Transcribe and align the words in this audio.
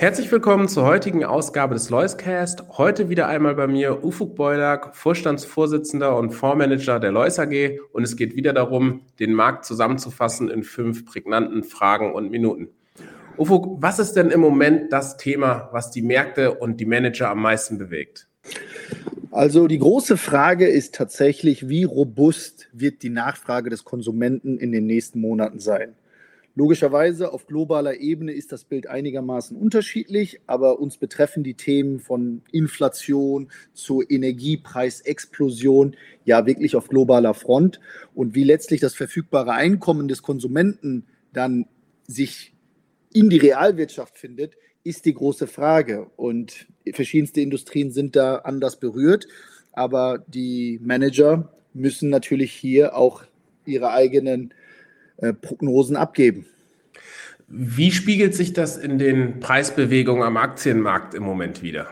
Herzlich 0.00 0.32
willkommen 0.32 0.66
zur 0.66 0.86
heutigen 0.86 1.26
Ausgabe 1.26 1.74
des 1.74 1.90
Loiscast. 1.90 2.64
Heute 2.78 3.10
wieder 3.10 3.28
einmal 3.28 3.54
bei 3.54 3.66
mir 3.66 4.02
Ufuk 4.02 4.34
Beulak, 4.34 4.96
Vorstandsvorsitzender 4.96 6.16
und 6.16 6.30
Fondsmanager 6.30 6.98
der 6.98 7.12
Lois 7.12 7.38
AG. 7.38 7.80
Und 7.92 8.04
es 8.04 8.16
geht 8.16 8.34
wieder 8.34 8.54
darum, 8.54 9.02
den 9.18 9.34
Markt 9.34 9.66
zusammenzufassen 9.66 10.48
in 10.48 10.62
fünf 10.62 11.04
prägnanten 11.04 11.64
Fragen 11.64 12.14
und 12.14 12.30
Minuten. 12.30 12.68
Ufuk, 13.36 13.82
was 13.82 13.98
ist 13.98 14.14
denn 14.14 14.30
im 14.30 14.40
Moment 14.40 14.90
das 14.90 15.18
Thema, 15.18 15.68
was 15.70 15.90
die 15.90 16.00
Märkte 16.00 16.54
und 16.54 16.80
die 16.80 16.86
Manager 16.86 17.28
am 17.28 17.42
meisten 17.42 17.76
bewegt? 17.76 18.26
Also 19.30 19.66
die 19.66 19.80
große 19.80 20.16
Frage 20.16 20.66
ist 20.66 20.94
tatsächlich, 20.94 21.68
wie 21.68 21.84
robust 21.84 22.70
wird 22.72 23.02
die 23.02 23.10
Nachfrage 23.10 23.68
des 23.68 23.84
Konsumenten 23.84 24.56
in 24.56 24.72
den 24.72 24.86
nächsten 24.86 25.20
Monaten 25.20 25.58
sein? 25.58 25.94
Logischerweise 26.60 27.32
auf 27.32 27.46
globaler 27.46 28.00
Ebene 28.00 28.32
ist 28.32 28.52
das 28.52 28.64
Bild 28.64 28.86
einigermaßen 28.86 29.56
unterschiedlich, 29.56 30.42
aber 30.46 30.78
uns 30.78 30.98
betreffen 30.98 31.42
die 31.42 31.54
Themen 31.54 32.00
von 32.00 32.42
Inflation 32.52 33.50
zu 33.72 34.02
Energiepreisexplosion 34.06 35.96
ja 36.26 36.44
wirklich 36.44 36.76
auf 36.76 36.88
globaler 36.88 37.32
Front. 37.32 37.80
Und 38.14 38.34
wie 38.34 38.44
letztlich 38.44 38.78
das 38.78 38.94
verfügbare 38.94 39.52
Einkommen 39.52 40.06
des 40.06 40.20
Konsumenten 40.20 41.06
dann 41.32 41.64
sich 42.06 42.52
in 43.10 43.30
die 43.30 43.38
Realwirtschaft 43.38 44.18
findet, 44.18 44.52
ist 44.84 45.06
die 45.06 45.14
große 45.14 45.46
Frage. 45.46 46.10
Und 46.16 46.66
verschiedenste 46.92 47.40
Industrien 47.40 47.90
sind 47.90 48.16
da 48.16 48.36
anders 48.36 48.78
berührt, 48.78 49.26
aber 49.72 50.22
die 50.28 50.78
Manager 50.82 51.54
müssen 51.72 52.10
natürlich 52.10 52.52
hier 52.52 52.94
auch 52.94 53.24
ihre 53.64 53.92
eigenen 53.92 54.50
äh, 54.50 54.54
Prognosen 55.40 55.96
abgeben. 55.96 56.46
Wie 57.48 57.90
spiegelt 57.90 58.34
sich 58.34 58.52
das 58.52 58.76
in 58.76 58.98
den 58.98 59.40
Preisbewegungen 59.40 60.22
am 60.22 60.36
Aktienmarkt 60.36 61.14
im 61.14 61.24
Moment 61.24 61.62
wieder? 61.62 61.88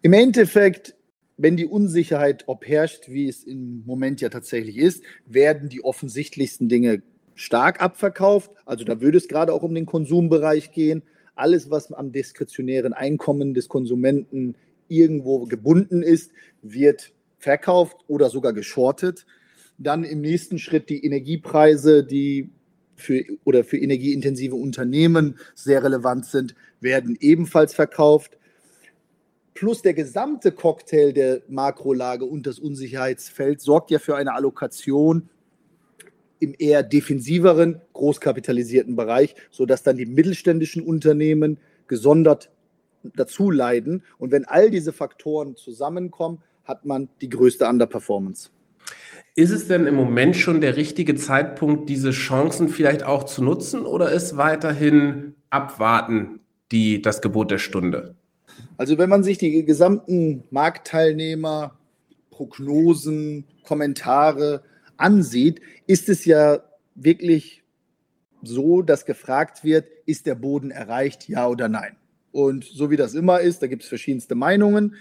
Im 0.00 0.14
Endeffekt, 0.14 0.94
wenn 1.36 1.56
die 1.56 1.66
Unsicherheit 1.66 2.44
ob 2.46 2.66
herrscht, 2.66 3.08
wie 3.08 3.28
es 3.28 3.44
im 3.44 3.84
Moment 3.84 4.20
ja 4.20 4.30
tatsächlich 4.30 4.78
ist, 4.78 5.02
werden 5.26 5.68
die 5.68 5.84
offensichtlichsten 5.84 6.68
Dinge 6.68 7.02
stark 7.34 7.82
abverkauft. 7.82 8.52
Also 8.64 8.84
da 8.84 9.00
würde 9.00 9.18
es 9.18 9.28
gerade 9.28 9.52
auch 9.52 9.62
um 9.62 9.74
den 9.74 9.86
Konsumbereich 9.86 10.72
gehen. 10.72 11.02
Alles, 11.34 11.70
was 11.70 11.92
am 11.92 12.12
diskretionären 12.12 12.92
Einkommen 12.92 13.54
des 13.54 13.68
Konsumenten 13.68 14.54
irgendwo 14.88 15.44
gebunden 15.46 16.02
ist, 16.02 16.32
wird 16.62 17.12
verkauft 17.38 17.98
oder 18.06 18.30
sogar 18.30 18.52
geschortet. 18.52 19.26
Dann 19.78 20.04
im 20.04 20.20
nächsten 20.20 20.58
Schritt 20.58 20.88
die 20.88 21.04
Energiepreise, 21.04 22.04
die 22.04 22.50
für 22.96 23.24
oder 23.44 23.64
für 23.64 23.76
energieintensive 23.76 24.54
Unternehmen 24.54 25.38
sehr 25.54 25.82
relevant 25.82 26.26
sind, 26.26 26.54
werden 26.80 27.16
ebenfalls 27.20 27.74
verkauft. 27.74 28.38
Plus 29.54 29.82
der 29.82 29.94
gesamte 29.94 30.52
Cocktail 30.52 31.12
der 31.12 31.42
Makrolage 31.48 32.24
und 32.24 32.46
das 32.46 32.58
Unsicherheitsfeld 32.58 33.60
sorgt 33.60 33.90
ja 33.90 33.98
für 33.98 34.16
eine 34.16 34.34
Allokation 34.34 35.28
im 36.40 36.54
eher 36.58 36.82
defensiveren, 36.82 37.80
großkapitalisierten 37.92 38.96
Bereich, 38.96 39.34
sodass 39.50 39.82
dann 39.82 39.96
die 39.96 40.06
mittelständischen 40.06 40.82
Unternehmen 40.82 41.58
gesondert 41.86 42.50
dazu 43.02 43.50
leiden. 43.50 44.02
Und 44.18 44.32
wenn 44.32 44.44
all 44.44 44.70
diese 44.70 44.92
Faktoren 44.92 45.56
zusammenkommen, 45.56 46.42
hat 46.64 46.84
man 46.84 47.08
die 47.20 47.28
größte 47.28 47.66
Underperformance. 47.66 48.50
Ist 49.36 49.50
es 49.50 49.66
denn 49.66 49.86
im 49.86 49.96
Moment 49.96 50.36
schon 50.36 50.60
der 50.60 50.76
richtige 50.76 51.16
Zeitpunkt, 51.16 51.88
diese 51.88 52.12
Chancen 52.12 52.68
vielleicht 52.68 53.02
auch 53.02 53.24
zu 53.24 53.42
nutzen 53.42 53.84
oder 53.84 54.12
ist 54.12 54.36
weiterhin 54.36 55.34
abwarten 55.50 56.38
die, 56.70 57.02
das 57.02 57.20
Gebot 57.20 57.50
der 57.50 57.58
Stunde? 57.58 58.14
Also 58.76 58.96
wenn 58.96 59.08
man 59.08 59.24
sich 59.24 59.38
die 59.38 59.64
gesamten 59.64 60.44
Marktteilnehmer, 60.50 61.76
Prognosen, 62.30 63.44
Kommentare 63.64 64.62
ansieht, 64.96 65.60
ist 65.88 66.08
es 66.08 66.24
ja 66.24 66.60
wirklich 66.94 67.64
so, 68.42 68.82
dass 68.82 69.04
gefragt 69.04 69.64
wird, 69.64 69.86
ist 70.06 70.26
der 70.26 70.36
Boden 70.36 70.70
erreicht, 70.70 71.28
ja 71.28 71.48
oder 71.48 71.68
nein? 71.68 71.96
Und 72.30 72.64
so 72.64 72.90
wie 72.90 72.96
das 72.96 73.14
immer 73.14 73.40
ist, 73.40 73.62
da 73.62 73.66
gibt 73.66 73.82
es 73.82 73.88
verschiedenste 73.88 74.36
Meinungen. 74.36 74.94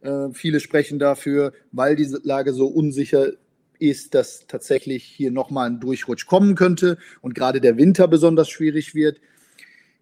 Äh, 0.00 0.28
viele 0.32 0.60
sprechen 0.60 0.98
dafür, 0.98 1.52
weil 1.72 1.96
diese 1.96 2.20
Lage 2.22 2.52
so 2.52 2.66
unsicher 2.66 3.32
ist, 3.80 4.14
dass 4.14 4.46
tatsächlich 4.46 5.04
hier 5.04 5.30
nochmal 5.30 5.68
ein 5.68 5.80
Durchrutsch 5.80 6.26
kommen 6.26 6.54
könnte 6.54 6.98
und 7.20 7.34
gerade 7.34 7.60
der 7.60 7.76
Winter 7.76 8.08
besonders 8.08 8.48
schwierig 8.48 8.94
wird. 8.94 9.20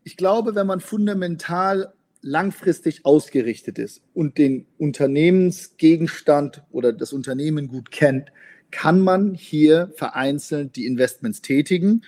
Ich 0.04 0.16
glaube, 0.16 0.54
wenn 0.54 0.66
man 0.66 0.80
fundamental 0.80 1.92
langfristig 2.20 3.04
ausgerichtet 3.04 3.78
ist 3.78 4.02
und 4.14 4.38
den 4.38 4.66
Unternehmensgegenstand 4.78 6.62
oder 6.70 6.92
das 6.92 7.12
Unternehmen 7.12 7.68
gut 7.68 7.90
kennt, 7.90 8.32
kann 8.70 9.00
man 9.00 9.34
hier 9.34 9.92
vereinzelt 9.96 10.76
die 10.76 10.86
Investments 10.86 11.40
tätigen. 11.40 12.02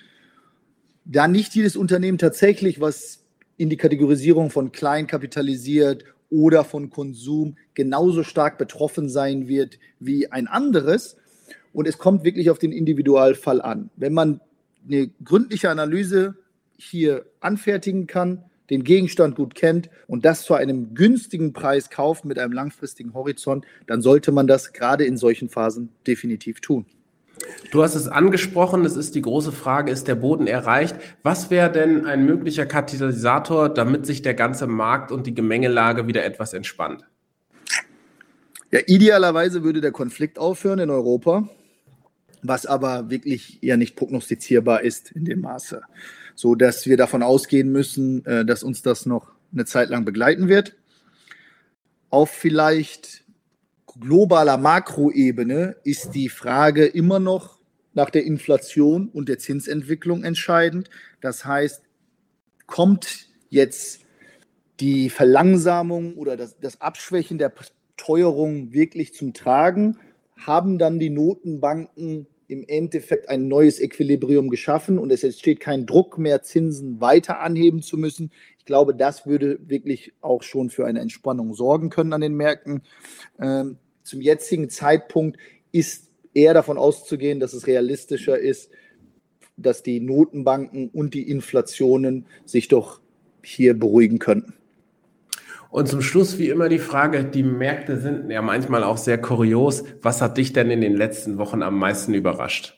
Da 1.05 1.27
nicht 1.27 1.55
jedes 1.55 1.75
Unternehmen 1.75 2.17
tatsächlich, 2.17 2.79
was 2.79 3.23
in 3.57 3.69
die 3.69 3.77
Kategorisierung 3.77 4.49
von 4.49 4.71
klein 4.71 5.07
kapitalisiert 5.07 6.03
oder 6.29 6.63
von 6.63 6.89
Konsum 6.89 7.57
genauso 7.73 8.23
stark 8.23 8.57
betroffen 8.57 9.09
sein 9.09 9.47
wird 9.47 9.79
wie 9.99 10.31
ein 10.31 10.47
anderes, 10.47 11.17
und 11.73 11.87
es 11.87 11.97
kommt 11.97 12.23
wirklich 12.23 12.49
auf 12.49 12.59
den 12.59 12.71
Individualfall 12.71 13.61
an. 13.61 13.89
Wenn 13.95 14.13
man 14.13 14.41
eine 14.87 15.09
gründliche 15.23 15.69
Analyse 15.69 16.35
hier 16.77 17.25
anfertigen 17.39 18.07
kann, 18.07 18.43
den 18.69 18.83
Gegenstand 18.83 19.35
gut 19.35 19.53
kennt 19.53 19.89
und 20.07 20.25
das 20.25 20.43
zu 20.43 20.53
einem 20.53 20.93
günstigen 20.95 21.53
Preis 21.53 21.89
kauft 21.89 22.25
mit 22.25 22.39
einem 22.39 22.53
langfristigen 22.53 23.13
Horizont, 23.13 23.65
dann 23.85 24.01
sollte 24.01 24.31
man 24.31 24.47
das 24.47 24.73
gerade 24.73 25.03
in 25.03 25.17
solchen 25.17 25.49
Phasen 25.49 25.89
definitiv 26.07 26.61
tun. 26.61 26.85
Du 27.71 27.83
hast 27.83 27.95
es 27.95 28.07
angesprochen, 28.07 28.85
es 28.85 28.95
ist 28.95 29.15
die 29.15 29.21
große 29.21 29.51
Frage, 29.51 29.91
ist 29.91 30.07
der 30.07 30.15
Boden 30.15 30.47
erreicht? 30.47 30.95
Was 31.23 31.49
wäre 31.49 31.71
denn 31.71 32.05
ein 32.05 32.25
möglicher 32.25 32.65
Katalysator, 32.65 33.67
damit 33.67 34.05
sich 34.05 34.21
der 34.21 34.35
ganze 34.35 34.67
Markt 34.67 35.11
und 35.11 35.27
die 35.27 35.33
Gemengelage 35.33 36.07
wieder 36.07 36.23
etwas 36.23 36.53
entspannt? 36.53 37.03
Ja, 38.71 38.79
idealerweise 38.85 39.63
würde 39.63 39.81
der 39.81 39.91
Konflikt 39.91 40.39
aufhören 40.39 40.79
in 40.79 40.89
Europa 40.89 41.49
was 42.43 42.65
aber 42.65 43.09
wirklich 43.09 43.59
ja 43.61 43.77
nicht 43.77 43.95
prognostizierbar 43.95 44.81
ist 44.81 45.11
in 45.11 45.25
dem 45.25 45.41
Maße. 45.41 45.81
So 46.35 46.55
dass 46.55 46.85
wir 46.85 46.97
davon 46.97 47.23
ausgehen 47.23 47.71
müssen, 47.71 48.25
äh, 48.25 48.45
dass 48.45 48.63
uns 48.63 48.81
das 48.81 49.05
noch 49.05 49.31
eine 49.53 49.65
Zeit 49.65 49.89
lang 49.89 50.05
begleiten 50.05 50.47
wird. 50.47 50.75
Auf 52.09 52.29
vielleicht 52.31 53.23
globaler 53.99 54.57
Makroebene 54.57 55.75
ist 55.83 56.11
die 56.11 56.29
Frage 56.29 56.85
immer 56.85 57.19
noch 57.19 57.59
nach 57.93 58.09
der 58.09 58.23
Inflation 58.23 59.09
und 59.09 59.27
der 59.27 59.37
Zinsentwicklung 59.37 60.23
entscheidend. 60.23 60.89
Das 61.19 61.45
heißt, 61.45 61.83
kommt 62.67 63.27
jetzt 63.49 64.01
die 64.79 65.09
Verlangsamung 65.09 66.15
oder 66.15 66.37
das, 66.37 66.57
das 66.59 66.79
Abschwächen 66.79 67.37
der 67.37 67.53
Teuerung 67.97 68.71
wirklich 68.71 69.13
zum 69.13 69.33
Tragen? 69.33 69.99
Haben 70.41 70.77
dann 70.77 70.99
die 70.99 71.09
Notenbanken 71.09 72.27
im 72.47 72.65
Endeffekt 72.67 73.29
ein 73.29 73.47
neues 73.47 73.79
Equilibrium 73.79 74.49
geschaffen 74.49 74.99
und 74.99 75.09
es 75.11 75.23
entsteht 75.23 75.61
kein 75.61 75.85
Druck 75.85 76.17
mehr, 76.17 76.41
Zinsen 76.41 76.99
weiter 76.99 77.39
anheben 77.39 77.81
zu 77.81 77.97
müssen. 77.97 78.31
Ich 78.59 78.65
glaube, 78.65 78.93
das 78.93 79.25
würde 79.25 79.57
wirklich 79.69 80.13
auch 80.19 80.43
schon 80.43 80.69
für 80.69 80.85
eine 80.85 80.99
Entspannung 80.99 81.53
sorgen 81.53 81.89
können 81.89 82.11
an 82.11 82.21
den 82.21 82.35
Märkten. 82.35 82.81
Ähm, 83.39 83.77
zum 84.03 84.19
jetzigen 84.19 84.69
Zeitpunkt 84.69 85.37
ist 85.71 86.09
eher 86.33 86.53
davon 86.53 86.77
auszugehen, 86.77 87.39
dass 87.39 87.53
es 87.53 87.67
realistischer 87.67 88.37
ist, 88.37 88.69
dass 89.55 89.83
die 89.83 89.99
Notenbanken 90.01 90.89
und 90.89 91.13
die 91.13 91.29
Inflationen 91.29 92.25
sich 92.45 92.67
doch 92.67 92.99
hier 93.43 93.77
beruhigen 93.77 94.19
könnten. 94.19 94.53
Und 95.71 95.87
zum 95.87 96.01
Schluss 96.01 96.37
wie 96.37 96.49
immer 96.49 96.67
die 96.67 96.79
Frage, 96.79 97.23
die 97.23 97.43
Märkte 97.43 97.97
sind 97.97 98.29
ja 98.29 98.41
manchmal 98.41 98.83
auch 98.83 98.97
sehr 98.97 99.19
kurios. 99.19 99.85
Was 100.01 100.21
hat 100.21 100.37
dich 100.37 100.51
denn 100.51 100.69
in 100.69 100.81
den 100.81 100.97
letzten 100.97 101.37
Wochen 101.37 101.63
am 101.63 101.79
meisten 101.79 102.13
überrascht? 102.13 102.77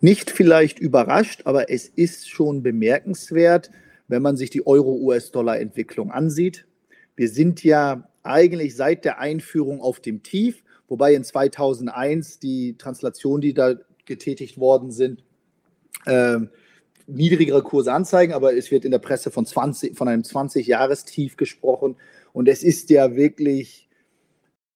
Nicht 0.00 0.30
vielleicht 0.30 0.78
überrascht, 0.78 1.42
aber 1.44 1.70
es 1.70 1.86
ist 1.86 2.30
schon 2.30 2.62
bemerkenswert, 2.62 3.70
wenn 4.08 4.22
man 4.22 4.38
sich 4.38 4.48
die 4.48 4.66
Euro-US-Dollar-Entwicklung 4.66 6.10
ansieht. 6.10 6.66
Wir 7.14 7.28
sind 7.28 7.62
ja 7.62 8.08
eigentlich 8.22 8.74
seit 8.74 9.04
der 9.04 9.20
Einführung 9.20 9.82
auf 9.82 10.00
dem 10.00 10.22
Tief, 10.22 10.64
wobei 10.88 11.12
in 11.12 11.24
2001 11.24 12.38
die 12.38 12.78
Translation, 12.78 13.42
die 13.42 13.52
da 13.52 13.74
getätigt 14.06 14.56
worden 14.56 14.90
sind, 14.90 15.22
äh, 16.06 16.38
niedrigere 17.10 17.62
Kurse 17.62 17.92
anzeigen, 17.92 18.32
aber 18.32 18.54
es 18.54 18.70
wird 18.70 18.84
in 18.84 18.90
der 18.90 18.98
Presse 18.98 19.30
von, 19.30 19.46
20, 19.46 19.96
von 19.96 20.08
einem 20.08 20.22
20-Jahrestief 20.22 21.36
gesprochen. 21.36 21.96
Und 22.32 22.48
es 22.48 22.62
ist 22.62 22.90
ja 22.90 23.16
wirklich 23.16 23.88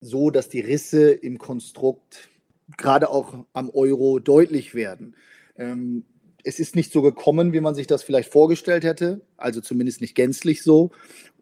so, 0.01 0.29
dass 0.29 0.49
die 0.49 0.59
Risse 0.59 1.11
im 1.11 1.37
Konstrukt 1.37 2.29
gerade 2.77 3.09
auch 3.09 3.45
am 3.53 3.69
Euro 3.69 4.19
deutlich 4.19 4.75
werden. 4.75 5.15
Ähm, 5.57 6.05
es 6.43 6.59
ist 6.59 6.75
nicht 6.75 6.91
so 6.91 7.01
gekommen, 7.01 7.53
wie 7.53 7.59
man 7.59 7.73
sich 7.73 7.87
das 7.87 8.03
vielleicht 8.03 8.31
vorgestellt 8.31 8.83
hätte, 8.83 9.21
also 9.35 9.61
zumindest 9.61 10.01
nicht 10.01 10.15
gänzlich 10.15 10.61
so. 10.61 10.91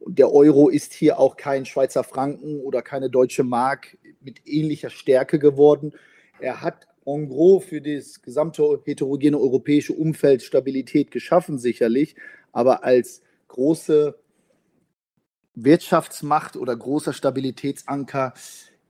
Der 0.05 0.31
Euro 0.31 0.69
ist 0.69 0.93
hier 0.93 1.19
auch 1.19 1.35
kein 1.35 1.65
Schweizer 1.65 2.03
Franken 2.03 2.59
oder 2.61 2.81
keine 2.81 3.09
deutsche 3.09 3.43
Mark 3.43 3.97
mit 4.21 4.47
ähnlicher 4.47 4.89
Stärke 4.89 5.39
geworden. 5.39 5.93
Er 6.39 6.61
hat 6.61 6.87
en 7.05 7.27
gros 7.27 7.65
für 7.65 7.81
das 7.81 8.21
gesamte 8.21 8.81
heterogene 8.85 9.37
europäische 9.37 9.93
Umfeld 9.93 10.41
Stabilität 10.43 11.11
geschaffen, 11.11 11.57
sicherlich, 11.57 12.15
aber 12.51 12.83
als 12.83 13.21
große 13.47 14.15
Wirtschaftsmacht 15.55 16.55
oder 16.55 16.75
großer 16.75 17.13
Stabilitätsanker 17.13 18.33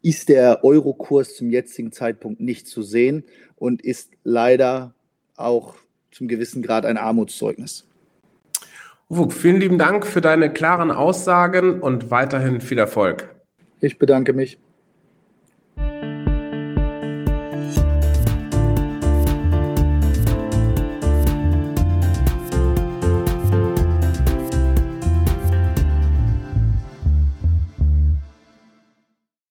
ist 0.01 0.29
der 0.29 0.63
Eurokurs 0.63 1.35
zum 1.35 1.49
jetzigen 1.49 1.91
Zeitpunkt 1.91 2.39
nicht 2.39 2.67
zu 2.67 2.81
sehen 2.83 3.23
und 3.55 3.81
ist 3.81 4.11
leider 4.23 4.93
auch 5.35 5.75
zum 6.11 6.27
gewissen 6.27 6.61
Grad 6.61 6.85
ein 6.85 6.97
Armutszeugnis. 6.97 7.87
Ufuk, 9.09 9.33
vielen 9.33 9.59
lieben 9.59 9.77
Dank 9.77 10.05
für 10.05 10.21
deine 10.21 10.51
klaren 10.51 10.91
Aussagen 10.91 11.81
und 11.81 12.11
weiterhin 12.11 12.61
viel 12.61 12.77
Erfolg. 12.77 13.33
Ich 13.79 13.99
bedanke 13.99 14.33
mich. 14.33 14.57